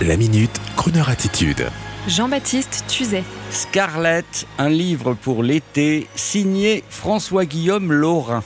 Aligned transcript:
La 0.00 0.16
minute, 0.16 0.60
Kroneur 0.76 1.08
attitude. 1.10 1.68
Jean-Baptiste 2.08 2.84
Tuzet. 2.88 3.22
Scarlett, 3.50 4.48
un 4.58 4.68
livre 4.68 5.14
pour 5.14 5.44
l'été, 5.44 6.08
signé 6.16 6.82
François-Guillaume 6.88 7.92
Laurin. 7.92 8.42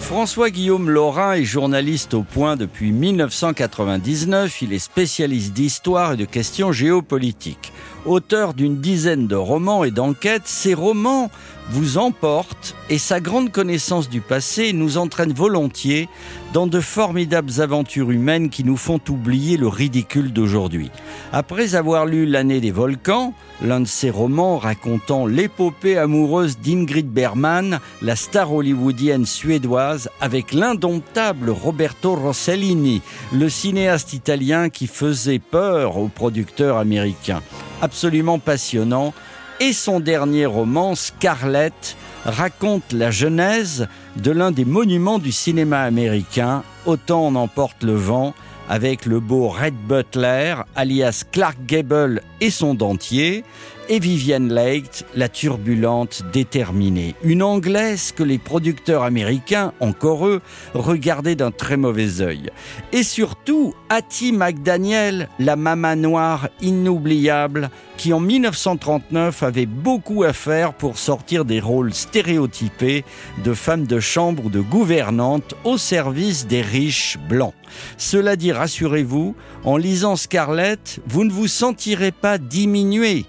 François-Guillaume 0.00 0.88
Laurin 0.88 1.34
est 1.34 1.44
journaliste 1.44 2.14
au 2.14 2.22
point 2.22 2.56
depuis 2.56 2.92
1999. 2.92 4.62
Il 4.62 4.72
est 4.72 4.78
spécialiste 4.78 5.52
d'histoire 5.52 6.12
et 6.12 6.16
de 6.16 6.24
questions 6.24 6.72
géopolitiques. 6.72 7.72
Auteur 8.08 8.54
d'une 8.54 8.80
dizaine 8.80 9.26
de 9.26 9.34
romans 9.34 9.84
et 9.84 9.90
d'enquêtes, 9.90 10.46
ses 10.46 10.72
romans 10.72 11.30
vous 11.68 11.98
emportent 11.98 12.74
et 12.88 12.96
sa 12.96 13.20
grande 13.20 13.52
connaissance 13.52 14.08
du 14.08 14.22
passé 14.22 14.72
nous 14.72 14.96
entraîne 14.96 15.34
volontiers 15.34 16.08
dans 16.54 16.66
de 16.66 16.80
formidables 16.80 17.60
aventures 17.60 18.10
humaines 18.10 18.48
qui 18.48 18.64
nous 18.64 18.78
font 18.78 18.98
oublier 19.10 19.58
le 19.58 19.68
ridicule 19.68 20.32
d'aujourd'hui. 20.32 20.90
Après 21.34 21.74
avoir 21.74 22.06
lu 22.06 22.24
L'année 22.24 22.62
des 22.62 22.70
volcans, 22.70 23.34
l'un 23.62 23.80
de 23.80 23.86
ses 23.86 24.08
romans 24.08 24.56
racontant 24.56 25.26
l'épopée 25.26 25.98
amoureuse 25.98 26.58
d'Ingrid 26.60 27.10
Bergman, 27.10 27.78
la 28.00 28.16
star 28.16 28.54
hollywoodienne 28.54 29.26
suédoise, 29.26 30.08
avec 30.22 30.54
l'indomptable 30.54 31.50
Roberto 31.50 32.14
Rossellini, 32.14 33.02
le 33.34 33.50
cinéaste 33.50 34.14
italien 34.14 34.70
qui 34.70 34.86
faisait 34.86 35.40
peur 35.40 35.98
aux 35.98 36.08
producteurs 36.08 36.78
américains 36.78 37.42
absolument 37.82 38.38
passionnant, 38.38 39.12
et 39.60 39.72
son 39.72 40.00
dernier 40.00 40.46
roman, 40.46 40.94
Scarlett, 40.94 41.96
raconte 42.24 42.92
la 42.92 43.10
genèse 43.10 43.88
de 44.16 44.30
l'un 44.30 44.50
des 44.50 44.64
monuments 44.64 45.18
du 45.18 45.32
cinéma 45.32 45.80
américain, 45.82 46.62
Autant 46.86 47.26
en 47.26 47.34
emporte 47.34 47.82
le 47.82 47.94
vent, 47.94 48.34
avec 48.68 49.06
le 49.06 49.20
beau 49.20 49.48
Red 49.48 49.74
Butler, 49.74 50.56
alias 50.76 51.24
Clark 51.30 51.56
Gable 51.66 52.22
et 52.40 52.50
son 52.50 52.74
dentier, 52.74 53.44
et 53.88 53.98
Vivienne 53.98 54.52
Leigh, 54.52 55.04
la 55.14 55.28
turbulente, 55.28 56.22
déterminée. 56.32 57.14
Une 57.22 57.42
Anglaise 57.42 58.12
que 58.12 58.22
les 58.22 58.38
producteurs 58.38 59.02
américains, 59.02 59.72
encore 59.80 60.26
eux, 60.26 60.42
regardaient 60.74 61.36
d'un 61.36 61.50
très 61.50 61.76
mauvais 61.76 62.20
œil. 62.20 62.50
Et 62.92 63.02
surtout, 63.02 63.74
Hattie 63.88 64.32
McDaniel, 64.32 65.28
la 65.38 65.56
maman 65.56 65.96
noire 65.96 66.48
inoubliable, 66.60 67.70
qui 67.96 68.12
en 68.12 68.20
1939 68.20 69.42
avait 69.42 69.66
beaucoup 69.66 70.22
à 70.22 70.32
faire 70.32 70.74
pour 70.74 70.98
sortir 70.98 71.44
des 71.44 71.60
rôles 71.60 71.94
stéréotypés 71.94 73.04
de 73.42 73.54
femmes 73.54 73.86
de 73.86 74.00
chambre 74.00 74.44
ou 74.46 74.50
de 74.50 74.60
gouvernantes 74.60 75.54
au 75.64 75.78
service 75.78 76.46
des 76.46 76.60
riches 76.60 77.16
blancs. 77.28 77.54
Cela 77.96 78.36
rassurez-vous, 78.58 79.34
en 79.64 79.76
lisant 79.76 80.16
Scarlett, 80.16 81.00
vous 81.06 81.24
ne 81.24 81.32
vous 81.32 81.48
sentirez 81.48 82.12
pas 82.12 82.38
diminué 82.38 83.24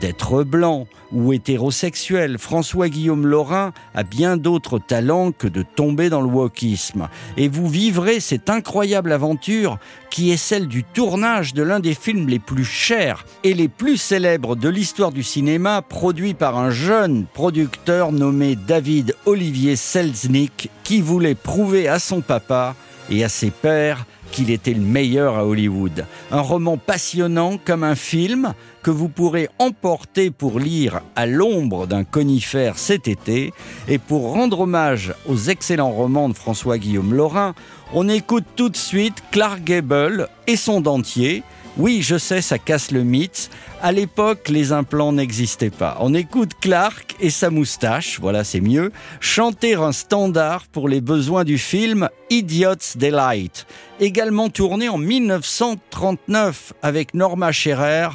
d'être 0.00 0.44
blanc 0.44 0.86
ou 1.12 1.32
hétérosexuel. 1.32 2.38
François-Guillaume 2.38 3.26
Laurin 3.26 3.72
a 3.94 4.02
bien 4.02 4.36
d'autres 4.36 4.78
talents 4.78 5.32
que 5.32 5.48
de 5.48 5.62
tomber 5.62 6.10
dans 6.10 6.20
le 6.20 6.28
wokisme. 6.28 7.08
Et 7.36 7.48
vous 7.48 7.68
vivrez 7.68 8.20
cette 8.20 8.50
incroyable 8.50 9.12
aventure 9.12 9.78
qui 10.10 10.30
est 10.30 10.36
celle 10.36 10.68
du 10.68 10.84
tournage 10.84 11.54
de 11.54 11.62
l'un 11.62 11.80
des 11.80 11.94
films 11.94 12.28
les 12.28 12.38
plus 12.38 12.64
chers 12.64 13.24
et 13.44 13.54
les 13.54 13.68
plus 13.68 13.96
célèbres 13.96 14.56
de 14.56 14.68
l'histoire 14.68 15.12
du 15.12 15.22
cinéma, 15.22 15.82
produit 15.82 16.34
par 16.34 16.58
un 16.58 16.70
jeune 16.70 17.26
producteur 17.32 18.12
nommé 18.12 18.56
David 18.56 19.14
Olivier 19.26 19.76
Selznick, 19.76 20.70
qui 20.84 21.00
voulait 21.00 21.34
prouver 21.34 21.88
à 21.88 21.98
son 21.98 22.20
papa 22.20 22.74
et 23.10 23.24
à 23.24 23.28
ses 23.28 23.50
pères 23.50 24.06
qu'il 24.30 24.50
était 24.50 24.74
le 24.74 24.80
meilleur 24.80 25.36
à 25.36 25.46
Hollywood. 25.46 26.06
Un 26.30 26.40
roman 26.40 26.76
passionnant 26.76 27.58
comme 27.64 27.84
un 27.84 27.94
film 27.94 28.54
que 28.82 28.90
vous 28.90 29.08
pourrez 29.08 29.48
emporter 29.58 30.30
pour 30.30 30.58
lire 30.58 31.00
à 31.16 31.26
l'ombre 31.26 31.86
d'un 31.86 32.04
conifère 32.04 32.78
cet 32.78 33.08
été. 33.08 33.52
Et 33.88 33.98
pour 33.98 34.32
rendre 34.32 34.60
hommage 34.60 35.14
aux 35.28 35.36
excellents 35.36 35.92
romans 35.92 36.28
de 36.28 36.34
François-Guillaume 36.34 37.14
Laurin, 37.14 37.54
on 37.92 38.08
écoute 38.08 38.44
tout 38.56 38.68
de 38.68 38.76
suite 38.76 39.22
Clark 39.30 39.62
Gable 39.64 40.28
et 40.46 40.56
son 40.56 40.80
dentier. 40.80 41.42
Oui, 41.76 42.02
je 42.02 42.18
sais, 42.18 42.42
ça 42.42 42.58
casse 42.58 42.90
le 42.90 43.04
mythe. 43.04 43.50
À 43.80 43.92
l'époque, 43.92 44.48
les 44.48 44.72
implants 44.72 45.12
n'existaient 45.12 45.70
pas. 45.70 45.96
On 46.00 46.12
écoute 46.12 46.50
Clark 46.60 47.16
et 47.20 47.30
sa 47.30 47.48
moustache, 47.48 48.18
voilà, 48.20 48.44
c'est 48.44 48.60
mieux, 48.60 48.92
chanter 49.20 49.74
un 49.74 49.92
standard 49.92 50.64
pour 50.72 50.88
les 50.88 51.00
besoins 51.00 51.44
du 51.44 51.56
film 51.56 52.10
Idiot's 52.28 52.96
Delight, 52.96 53.66
également 54.00 54.50
tourné 54.50 54.88
en 54.88 54.98
1939 54.98 56.74
avec 56.82 57.14
Norma 57.14 57.52
Scherer 57.52 58.08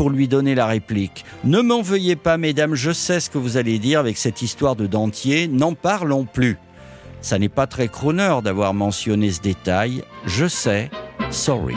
pour 0.00 0.08
lui 0.08 0.28
donner 0.28 0.54
la 0.54 0.64
réplique. 0.64 1.26
Ne 1.44 1.60
m'en 1.60 1.82
veuillez 1.82 2.16
pas, 2.16 2.38
mesdames, 2.38 2.74
je 2.74 2.90
sais 2.90 3.20
ce 3.20 3.28
que 3.28 3.36
vous 3.36 3.58
allez 3.58 3.78
dire 3.78 4.00
avec 4.00 4.16
cette 4.16 4.40
histoire 4.40 4.74
de 4.74 4.86
dentier, 4.86 5.46
n'en 5.46 5.74
parlons 5.74 6.24
plus. 6.24 6.56
Ça 7.20 7.38
n'est 7.38 7.50
pas 7.50 7.66
très 7.66 7.88
crooner 7.88 8.38
d'avoir 8.42 8.72
mentionné 8.72 9.30
ce 9.30 9.42
détail, 9.42 10.02
je 10.24 10.46
sais, 10.46 10.90
sorry. 11.28 11.76